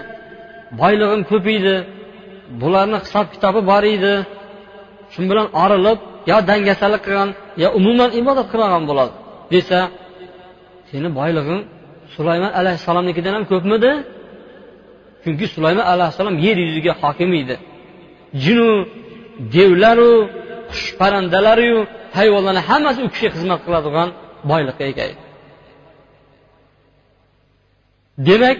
[0.81, 1.75] boylig'im ko'paydi
[2.61, 4.13] bularni hisob kitobi bor edi
[5.13, 5.99] shu bilan orilib
[6.31, 7.29] yo dangasalik qilgan
[7.63, 9.13] yo umuman ibodat qilmagan bo'ladi.
[9.53, 9.79] Desa
[10.89, 11.61] seni boylig'ing
[12.15, 13.91] sulaymon alayhissalomnikidan ham ko'pmidi?
[15.23, 17.55] Chunki sulaymon alayhissalom yer yuziga hokim edi.
[18.45, 18.69] Jinu
[19.55, 20.13] devlaru
[20.71, 21.79] qush parrandalariyu
[22.17, 24.09] hayvonlarni hammasi u kishiga xizmat qiladigan
[24.49, 25.03] boyliqqa ega.
[25.09, 25.17] Edi
[28.27, 28.57] demak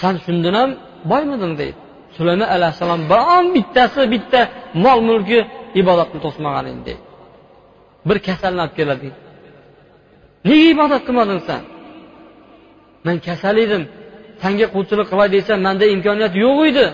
[0.00, 0.70] san shundan ham
[1.10, 1.78] boymiding deydi.
[2.16, 4.40] Sulaymon alayhissalom biron bittasi bitta
[4.84, 5.38] mol mulki
[5.80, 6.82] ibodatni to'smagan edi.
[6.88, 7.02] Deydi
[8.08, 9.08] bir kasalni olib keladi.
[10.48, 11.62] Nega ibodat qilmading san
[13.06, 13.82] man kasal edim.
[14.42, 16.86] Sanga qulchilik qilay desam manda imkoniyat yo'q edi.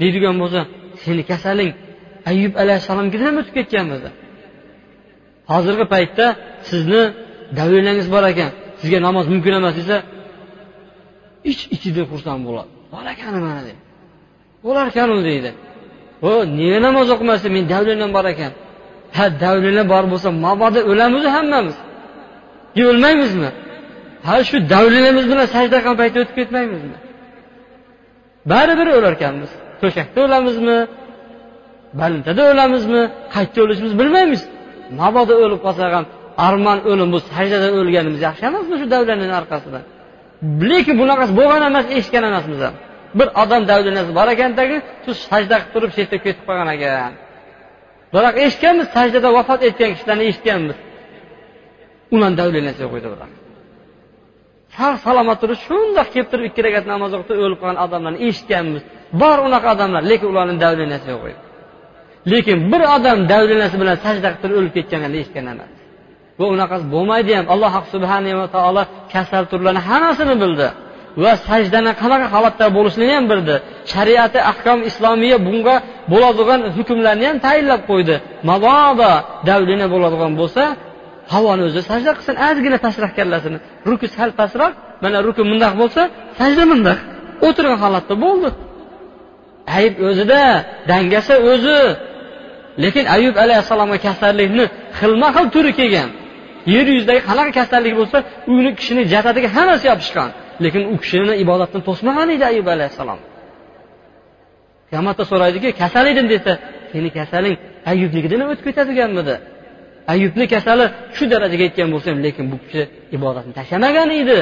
[0.00, 0.60] Deydigan bo'lsa
[1.04, 1.70] seni kasaling
[2.30, 4.08] ayub alayhissalomgidan ham o'tib ketganmidi
[5.52, 6.26] hozirgi paytda
[6.70, 7.02] sizni
[7.58, 9.96] davilangiz bor ekan sizga namoz mumkin emas desa
[11.50, 12.70] ich ichida xursand bo'ladi.
[12.92, 13.02] Bor
[13.46, 13.80] mana deydi.
[14.64, 15.50] Bo'larkanu deydi.
[16.28, 18.52] O nega namoz o'qimaysan men davlenam bor ekan.
[19.16, 21.76] Ha davlana bor bo'lsa mabodo o'lamizmi hammamiz.
[22.78, 23.50] Yo o'lmaymizmi
[24.26, 26.96] ha shu davlinamiz bilan sajda qilgan paytda o'tib ketmaymizmi?
[28.52, 29.50] Baribir o'larkanmiz
[29.82, 30.78] to'shakda o'lamizmi?
[32.00, 33.02] Bandada o'lamizmi?
[33.34, 34.42] Qayerda o'lishimiz bilmaymiz.
[35.00, 36.04] Mabodo o'lib qolsak ham
[36.46, 39.80] armon o'lim bu sajdada o'lganimiz yaxshi emasmi shu davlanani orqasida
[40.70, 42.74] lekin bunaqasi bo'lgan emas eshitgan emasmiz ham.
[43.18, 47.12] Bir odam davlanasi bor ekandagi shu sajda qilib turib shu yerda ketib qolgan ekan.
[48.14, 50.76] Biroq eshitganmiz sajdada vafot etgan kishilarni eshitganmiz.
[52.14, 53.32] Ular davlanasi yo'q edi biroq.
[54.76, 58.82] Sog' salomat turib shundoq kelib turib ikki rakat namoz o'qib o'lib qolgan odamlarni eshitganmiz.
[59.22, 61.40] Bor unaqa odamlar lekin ularni davlanasi yo'q edi.
[62.32, 65.70] Lekin bir odam davlanasi bilan sajda qilib turib o'lib ketganini eshitgan emas.
[66.38, 67.46] Bu unaqasi bo'lmaydi ham.
[67.54, 70.68] Alloh subhanava taolo kasal turlarini hammasini bildi
[71.22, 73.54] va sajdani qanaqa holatda bo'lishini ham bildi.
[73.92, 75.76] Shariati ahkom islomiya bunga
[76.12, 78.16] bo'ladigan hukmlarni ham tayinlab qo'ydi.
[78.50, 79.12] Mabodo
[79.48, 80.62] davlina bo'ladigan bo'lsa
[81.34, 84.72] havoni o'zi sajda qilsin ozgina pastroq kallasini ruku sal pastroq
[85.04, 86.02] mana ruku mundoq bo'lsa
[86.40, 86.98] sajda mundoq.
[87.46, 88.48] O'tirgan holatda bo'ldi.
[89.78, 90.42] Ayb o'zida
[90.90, 91.80] dangasa o'zi.
[92.84, 94.64] Lekin ayub alayhissalomga kasallikni
[94.98, 96.10] xilma xil turi kelgan.
[96.74, 98.18] Yer yuzidagi qanaqa kasallik bo'lsa
[98.54, 100.30] uni kishini jasadiga hammasi yopishgan.
[100.64, 103.20] Lekin u kishini ibodatdan to'smagan edi ayub alayhissalom.
[104.90, 106.52] Qiyomatda so'raydiki kasal edim desa
[106.92, 107.56] seni kasaling
[107.92, 109.34] ayubnikidan o'tib ketadiganmidi?
[110.14, 110.84] Ayubni kasali
[111.16, 112.82] shu darajaga yetgan bo'lsa ham lekin bu kishi
[113.16, 114.38] ibodatni tashlamagan edi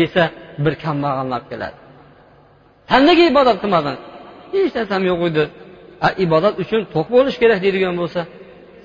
[0.00, 0.22] desa
[0.64, 1.76] bir kambag'allar keladi.
[2.90, 3.96] San ibodat qilmading
[4.54, 5.44] hech narsam yo'q edi.
[6.24, 8.20] Ibodat uchun to'q bo'lish kerak deydigan bo'lsa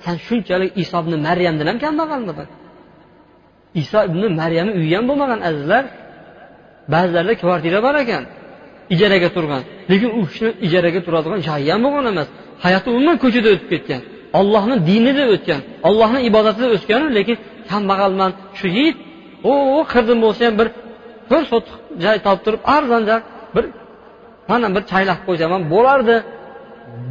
[0.04, 2.50] san shunchalik iso ibn maryamdan ham kambag'almiding
[3.82, 5.84] iso ibn maryamni uyi ham bo'lmagan azizlar.
[6.92, 8.22] Ba'zilarda kvartira bor ekan
[8.94, 9.62] ijaraga turgan.
[9.90, 12.28] Lekin u kishini ijaraga turadigan joyi ham bo'lgan emas.
[12.64, 14.00] Hayoti umuman ko'chada o'tib ketgan.
[14.38, 17.36] Ollohni dinida o'tgan ollohni ibodatida o'sganu lekin
[17.70, 18.96] kambag'alman shu yit
[19.50, 19.52] u
[19.92, 20.68] qirdim bo'lsa ham bir
[21.30, 21.74] bir sotix
[22.04, 23.02] joy topib turib arzon
[23.54, 23.64] bir
[24.50, 26.16] mana bir chaylab qo'ysam ham bo'lardi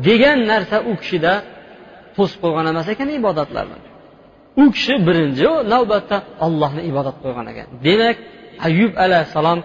[0.08, 1.34] degan narsa u kishida
[2.16, 3.78] to'sib qo'ygan emas ekan ibodatlarni
[4.62, 7.68] u kishi birinchi navbatda ollohni ibodat qo'ygan ekan.
[7.88, 8.18] Demak
[8.68, 9.60] ayub alayhissalom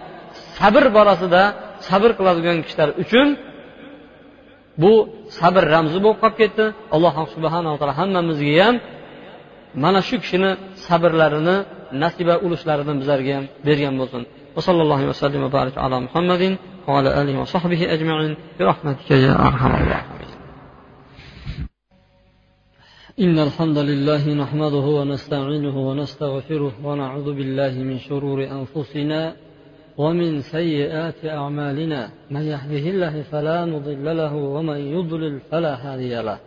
[0.57, 1.43] sabr borasida
[1.89, 3.27] sabr qiladigan kishilar uchun
[4.81, 4.93] bu
[5.39, 6.65] sabr ramzi bo'lib qolib ketdi.
[6.95, 8.75] Alloh subhanaa taolo hammamizga ham
[9.83, 10.51] mana shu kishini
[10.87, 11.57] sabrlarini
[12.03, 14.21] nasiba ulushlarini bizlarga ham bergan bo'lsin.
[14.57, 20.21] وصلى الله وسلم وبارك على محمد وعلى آله وصحبه أجمعين برحمتك يا أرحم الراحمين.
[23.19, 29.35] إن الحمد لله نحمده ونستعينه ونستغفره ونعوذ بالله من شرور أنفسنا
[29.97, 32.09] ومن سيئات أعمالنا.
[32.31, 36.39] من يهده الله فلا مضل له ومن يضلل فلا هادي له.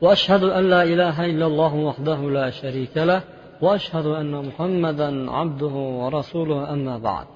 [0.00, 3.22] وأشهد أن لا إله إلا الله وحده لا شريك له
[3.60, 7.26] وأشهد أن محمدا عبده ورسوله أما بعد.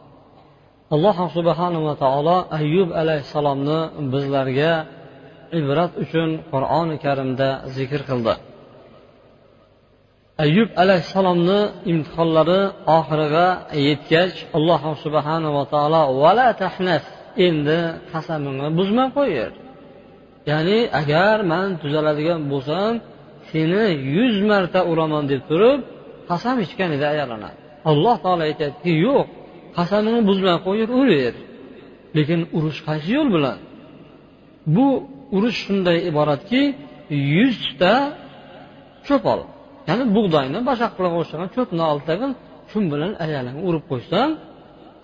[0.94, 3.80] Alloh subhanava taolo ayyub alayhissalomni
[4.12, 4.72] bizlarga
[5.58, 8.34] ibrat uchun qur'oni karimda zikr qildi.
[10.44, 11.60] Ayyub alayhissalomni
[11.92, 12.60] imtihonlari
[12.98, 13.46] oxiriga
[13.88, 17.04] yetgach alloh subhanava taolo vala tahnas
[17.46, 17.80] endi
[18.12, 19.50] qasamimni buzmay qo'yir.
[20.50, 22.92] Ya'ni agar man tuzaladigan bo'lsam
[23.50, 23.84] seni
[24.16, 25.80] yuz marta uraman deb turib
[26.30, 27.50] qasam ichgan edi ayolini
[27.90, 29.28] alloh taolo aytyaptiki yo'q
[29.76, 31.34] qasamini buzmay qo'yib uraver.
[32.16, 33.58] Lekin urush qaysi yo'l bilan?
[34.74, 34.86] Bu
[35.36, 36.62] urush shunday iboratki
[37.36, 37.94] yuzta
[39.06, 39.40] cho'pol.
[39.88, 42.32] Ya'ni bug'doyni bashaqlarga o'xshagan cho'pni oltagin
[42.70, 44.30] shu bilan ayalingni urib qo'ysang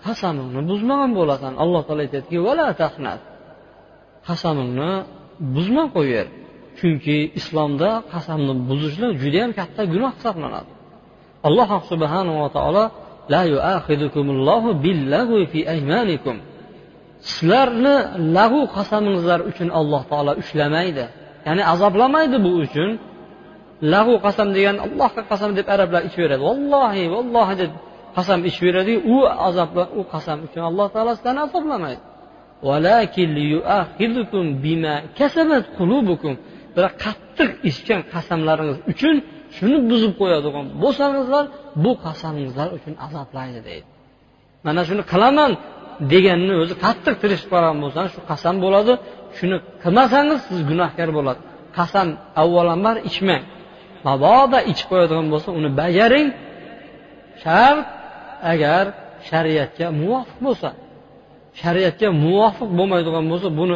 [0.05, 1.53] qasamingni buzmagan bo'lasan.
[1.63, 2.39] Alloh taolo aytyaptiki
[4.27, 4.91] qasamingni
[5.55, 6.27] buzmay qo'yaver
[6.79, 10.71] chunki islomda qasamni buzishlik judayam katta gunoh hisoblanadi.
[11.47, 12.83] Alloh subhanava taolo
[17.27, 17.95] sizlarni
[18.37, 21.05] lag'u qasamingizlar uchun alloh taolo ushlamaydi.
[21.47, 22.89] Ya'ni azoblamaydi bu uchun.
[23.93, 27.71] Lag'u qasam degan allohga qasam deb arablar ichaveradi vallohi vallohi deb
[28.17, 29.15] qasam ichaveradiyu u
[29.47, 32.01] azob u qasam uchun alloh taolo sizlarni azoblamaydi.
[36.75, 39.15] Biroq qattiq ichgan qasamlaringiz uchun
[39.59, 41.45] shuni buzib qo'yadigan bo'lsangizlar
[41.83, 43.87] bu qasamingizlar uchun azoblaydi deydi.
[44.65, 45.51] Mana shuni qilaman
[46.13, 48.93] deganni o'zi qattiq tirishib qolgan bo'lsangiz shu qasam bo'ladi.
[49.37, 51.41] Shuni qilmasangiz siz gunohkor bo'ladi.
[51.77, 52.07] Qasam
[52.41, 53.43] avvalambor ichmang.
[54.07, 56.27] Mabodo ichib qo'yadigan bo'lsa uni bajaring.
[57.43, 57.79] Shart
[58.51, 58.83] agar
[59.29, 60.69] shariatga muvofiq bo'lsa
[61.61, 63.75] shariatga muvofiq bo'lmaydigan bo'lsa buni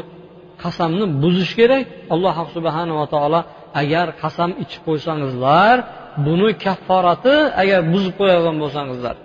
[0.64, 1.84] qasamni buzish kerak.
[2.14, 3.40] Alloh subhanava taolo
[3.82, 5.76] agar qasam ichib qo'ysangizlar
[6.28, 9.16] buni kafforati agar buzib qo'yadigan bo'lsangizlar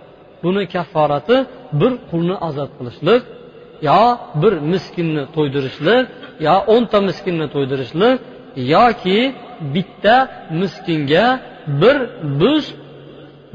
[0.45, 1.37] buni kafforati
[1.81, 3.23] bir qulni ozod qilishlik
[3.89, 4.03] yo
[4.43, 6.05] bir miskinni to'ydirishlik
[6.47, 8.17] yo o'nta miskinni to'ydirishlik
[8.75, 9.21] yoki
[9.75, 10.17] bitta
[10.61, 11.27] miskinga
[11.83, 11.97] bir
[12.41, 12.65] buz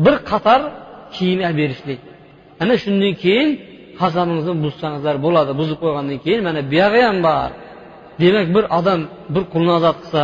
[0.04, 0.62] bir qator
[1.16, 2.00] kiyim berishlik.
[2.62, 3.50] Ana shundan keyin
[4.00, 7.50] qasamingizni buzsangizlar bo'ladi buzib qo'ygandan keyin mana buyog'i ham bor.
[8.22, 9.02] Demak bir odam
[9.34, 10.24] bir qulni ozod qilsa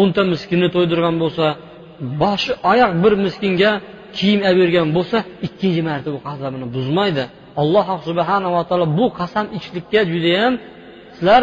[0.00, 1.46] o'nta miskinni to'ydirgan bo'lsa
[2.22, 3.70] boshi oyoq bir miskinga
[4.16, 7.24] kiyim olib bergan bo'lsa ikkinchi marta bu qasamini buzmaydi.
[7.60, 10.52] Alloh subhanava taolo bu qasam ichishlikka judayam
[11.16, 11.42] sizlar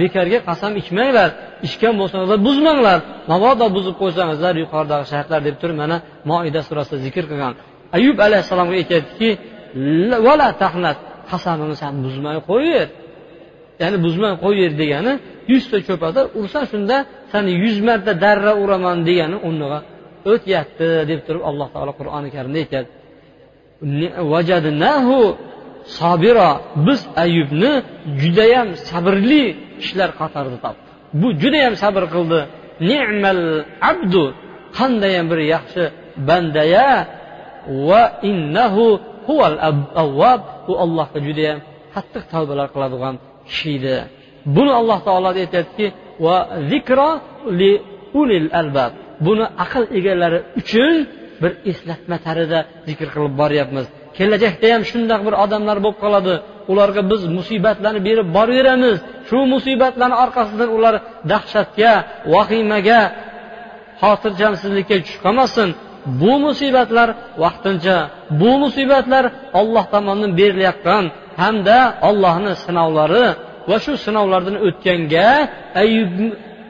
[0.00, 1.30] bekorga qasam ichmanglar
[1.66, 2.98] ichgan bo'lsangizlar buzmanglar.
[3.32, 5.96] Mabodo buzib qo'ysangizlar yuqoridagi shartlar deb turib mana
[6.30, 7.52] moida surasida zikr qilgan.
[7.96, 9.28] Ayub alayhissalomga aytyaptiki
[10.26, 10.98] vala tahnat
[11.30, 12.88] qasamini san buzmay qo'yaver
[13.82, 15.12] ya'ni buzmay qo'yaver degani
[15.52, 16.96] yuzta cho'pada ursa shunda
[17.32, 19.78] sani yuz marta darra uraman degani o'rniga
[20.32, 22.94] o'tyapti deb turib alloh taolo qur'oni karimda aytyapti.
[25.98, 26.50] Sobira
[26.86, 27.72] biz ayubni
[28.20, 29.44] judayam sabrli
[29.80, 32.40] kishilar qatorida topdik bu judayam sabr qildi.
[32.90, 33.42] Ni'mal
[33.90, 34.24] abdu.
[34.78, 35.84] Qandayam bir yaxshi
[36.28, 36.90] bandaya
[37.88, 38.84] va innahu
[39.26, 39.56] huval
[40.02, 40.40] avvab
[40.70, 41.58] u allohga judayam
[41.94, 43.14] qattiq tavbalar qiladigan
[43.48, 43.96] kishi edi.
[44.54, 45.86] Buni alloh taolo aytyaptiki
[46.24, 46.36] va
[46.70, 47.10] zikro
[47.58, 47.72] li
[48.20, 48.92] ulil albab.
[49.26, 50.94] Buni aql egalari uchun
[51.42, 52.58] bir eslatma tarida
[52.88, 53.86] zikr qilib boryapmiz.
[54.16, 56.34] Kelajakda ham shundoq bir odamlar bo'lib qoladi.
[56.72, 58.98] Ularga biz musibatlarni berib boraveramiz.
[59.28, 60.94] Shu musibatlarni orqasidan ular
[61.32, 61.92] dahshatga
[62.34, 63.00] vahimaga
[64.02, 65.68] xotirjamsizlikka tushib qolmasin.
[66.20, 67.08] Bu musibatlar
[67.42, 67.96] vaqtincha
[68.40, 69.24] bu musibatlar
[69.60, 71.04] olloh tomonidan berilayotgan
[71.42, 73.26] hamda ollohni sinovlari
[73.70, 75.28] va shu sinovlardan o'tganga
[75.82, 76.14] ayub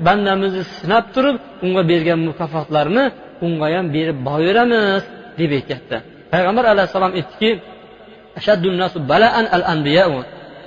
[0.06, 3.04] bandamizni sinab turib unga bergan mukofotlarni
[3.46, 5.02] unga ham berib boraveramiz
[5.40, 5.96] deb aytyapti.
[6.32, 7.50] Payg'ambar alayhissalom aytdiki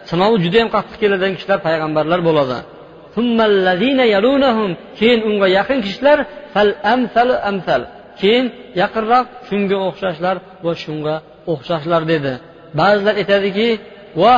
[0.10, 2.58] sinovi judayam qattiq keladigan kishilar payg'ambarlar bo'ladi.
[5.00, 6.20] Keyin unga yaqin kishilar
[8.22, 8.46] keyin
[8.82, 10.36] yaqinroq shunga o'xshashlar
[10.66, 11.16] va shunga
[11.54, 12.34] o'xshashlar dedi.
[12.80, 13.68] Ba'zilar aytadiki
[14.22, 14.34] va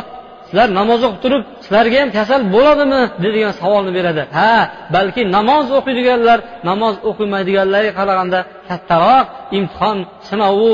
[0.47, 4.23] sizlar namoz o'qib turib sizlarga ham kasal bo'ladimi deydigan savolni beradi.
[4.37, 4.53] Ha
[4.95, 9.25] balki namoz o'qiydiganlar namoz o'qimaydiganlarga qaraganda kattaroq
[9.57, 9.97] imtihon
[10.29, 10.71] sinovu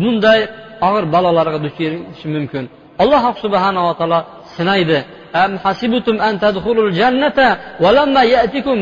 [0.00, 0.40] bunday
[0.86, 2.64] og'ir balolarga duch kelishi mumkin.
[3.02, 4.20] Alloh subhanava taolo
[4.56, 4.98] sinaydi.
[5.64, 7.48] Hasibutum an tadkhulul jannata
[8.34, 8.76] ya'tikum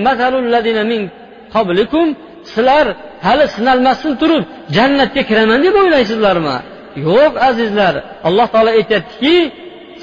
[2.52, 2.86] sizlar
[3.26, 4.42] hali sinalmasdan turib
[4.76, 6.56] jannatga kiraman deb o'ylaysizlarmi?
[7.08, 7.94] Yo'q azizlar.
[8.28, 9.36] Alloh taolo aytyaptiki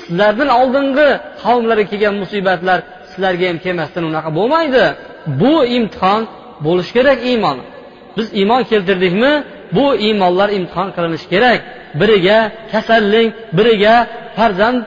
[0.10, 1.10] sizlardan oldingi
[1.43, 2.80] qavmlarga kelgan musibatlar
[3.12, 4.84] sizlarga ham kelmasdan unaqa bo'lmaydi.
[5.41, 6.22] Bu imtihon
[6.65, 7.58] bo'lishi kerak iymon.
[8.17, 9.34] Biz iymon keltirdikmi
[9.77, 11.60] bu iymonlar imtihon qilinishi kerak.
[12.00, 12.38] Biriga
[12.71, 13.96] kasallik biriga
[14.38, 14.79] farzand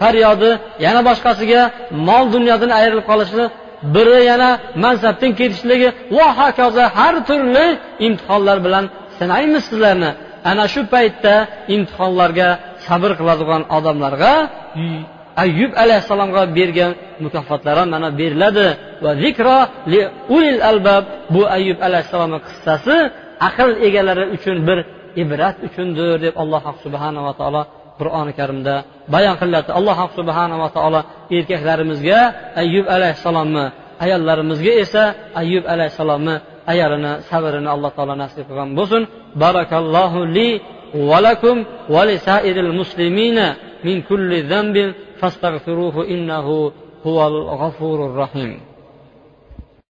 [0.00, 0.50] faryodi
[0.84, 1.62] yana boshqasiga
[2.08, 3.42] mol dunyodan ayrilib qolishi
[3.94, 4.50] biri yana
[4.84, 7.66] mansabdan ketishligi va hokazo har turli
[8.06, 8.84] imtihonlar bilan
[9.18, 10.10] sinaymiz sizlarni.
[10.50, 11.34] Ana shu paytda
[11.74, 12.48] imtihonlarga
[12.86, 14.32] sabr qiladigan odamlarga
[15.44, 16.92] ayyub alayhissalomga bergan
[17.24, 18.68] mukofotlar ham mana beriladi.
[19.04, 19.58] Va zikro
[19.92, 20.00] li
[20.36, 21.04] ulil albab
[21.34, 22.96] bu ayyub alayhissalomni qissasi
[23.48, 24.78] aql egalari uchun bir
[25.22, 27.62] ibrat uchundir deb alloh subhanava taolo
[28.00, 28.74] qur'oni karimda
[29.14, 31.00] bayon qilyapti alloh subhanava taolo
[31.36, 32.20] erkaklarimizga
[32.62, 33.64] ayyub alayhissalomni
[34.04, 35.02] ayollarimizga esa
[35.40, 36.34] ayyub alayhissalomni
[36.72, 39.02] ayalini sabrini alloh taolo nasib qilgan bo'lsin.
[39.42, 40.48] Barakallohu li
[40.94, 43.40] ولكم ولسائر المسلمين
[43.84, 46.72] من كل ذنب فاستغفروه إنه
[47.06, 48.60] هو الغفور الرحيم.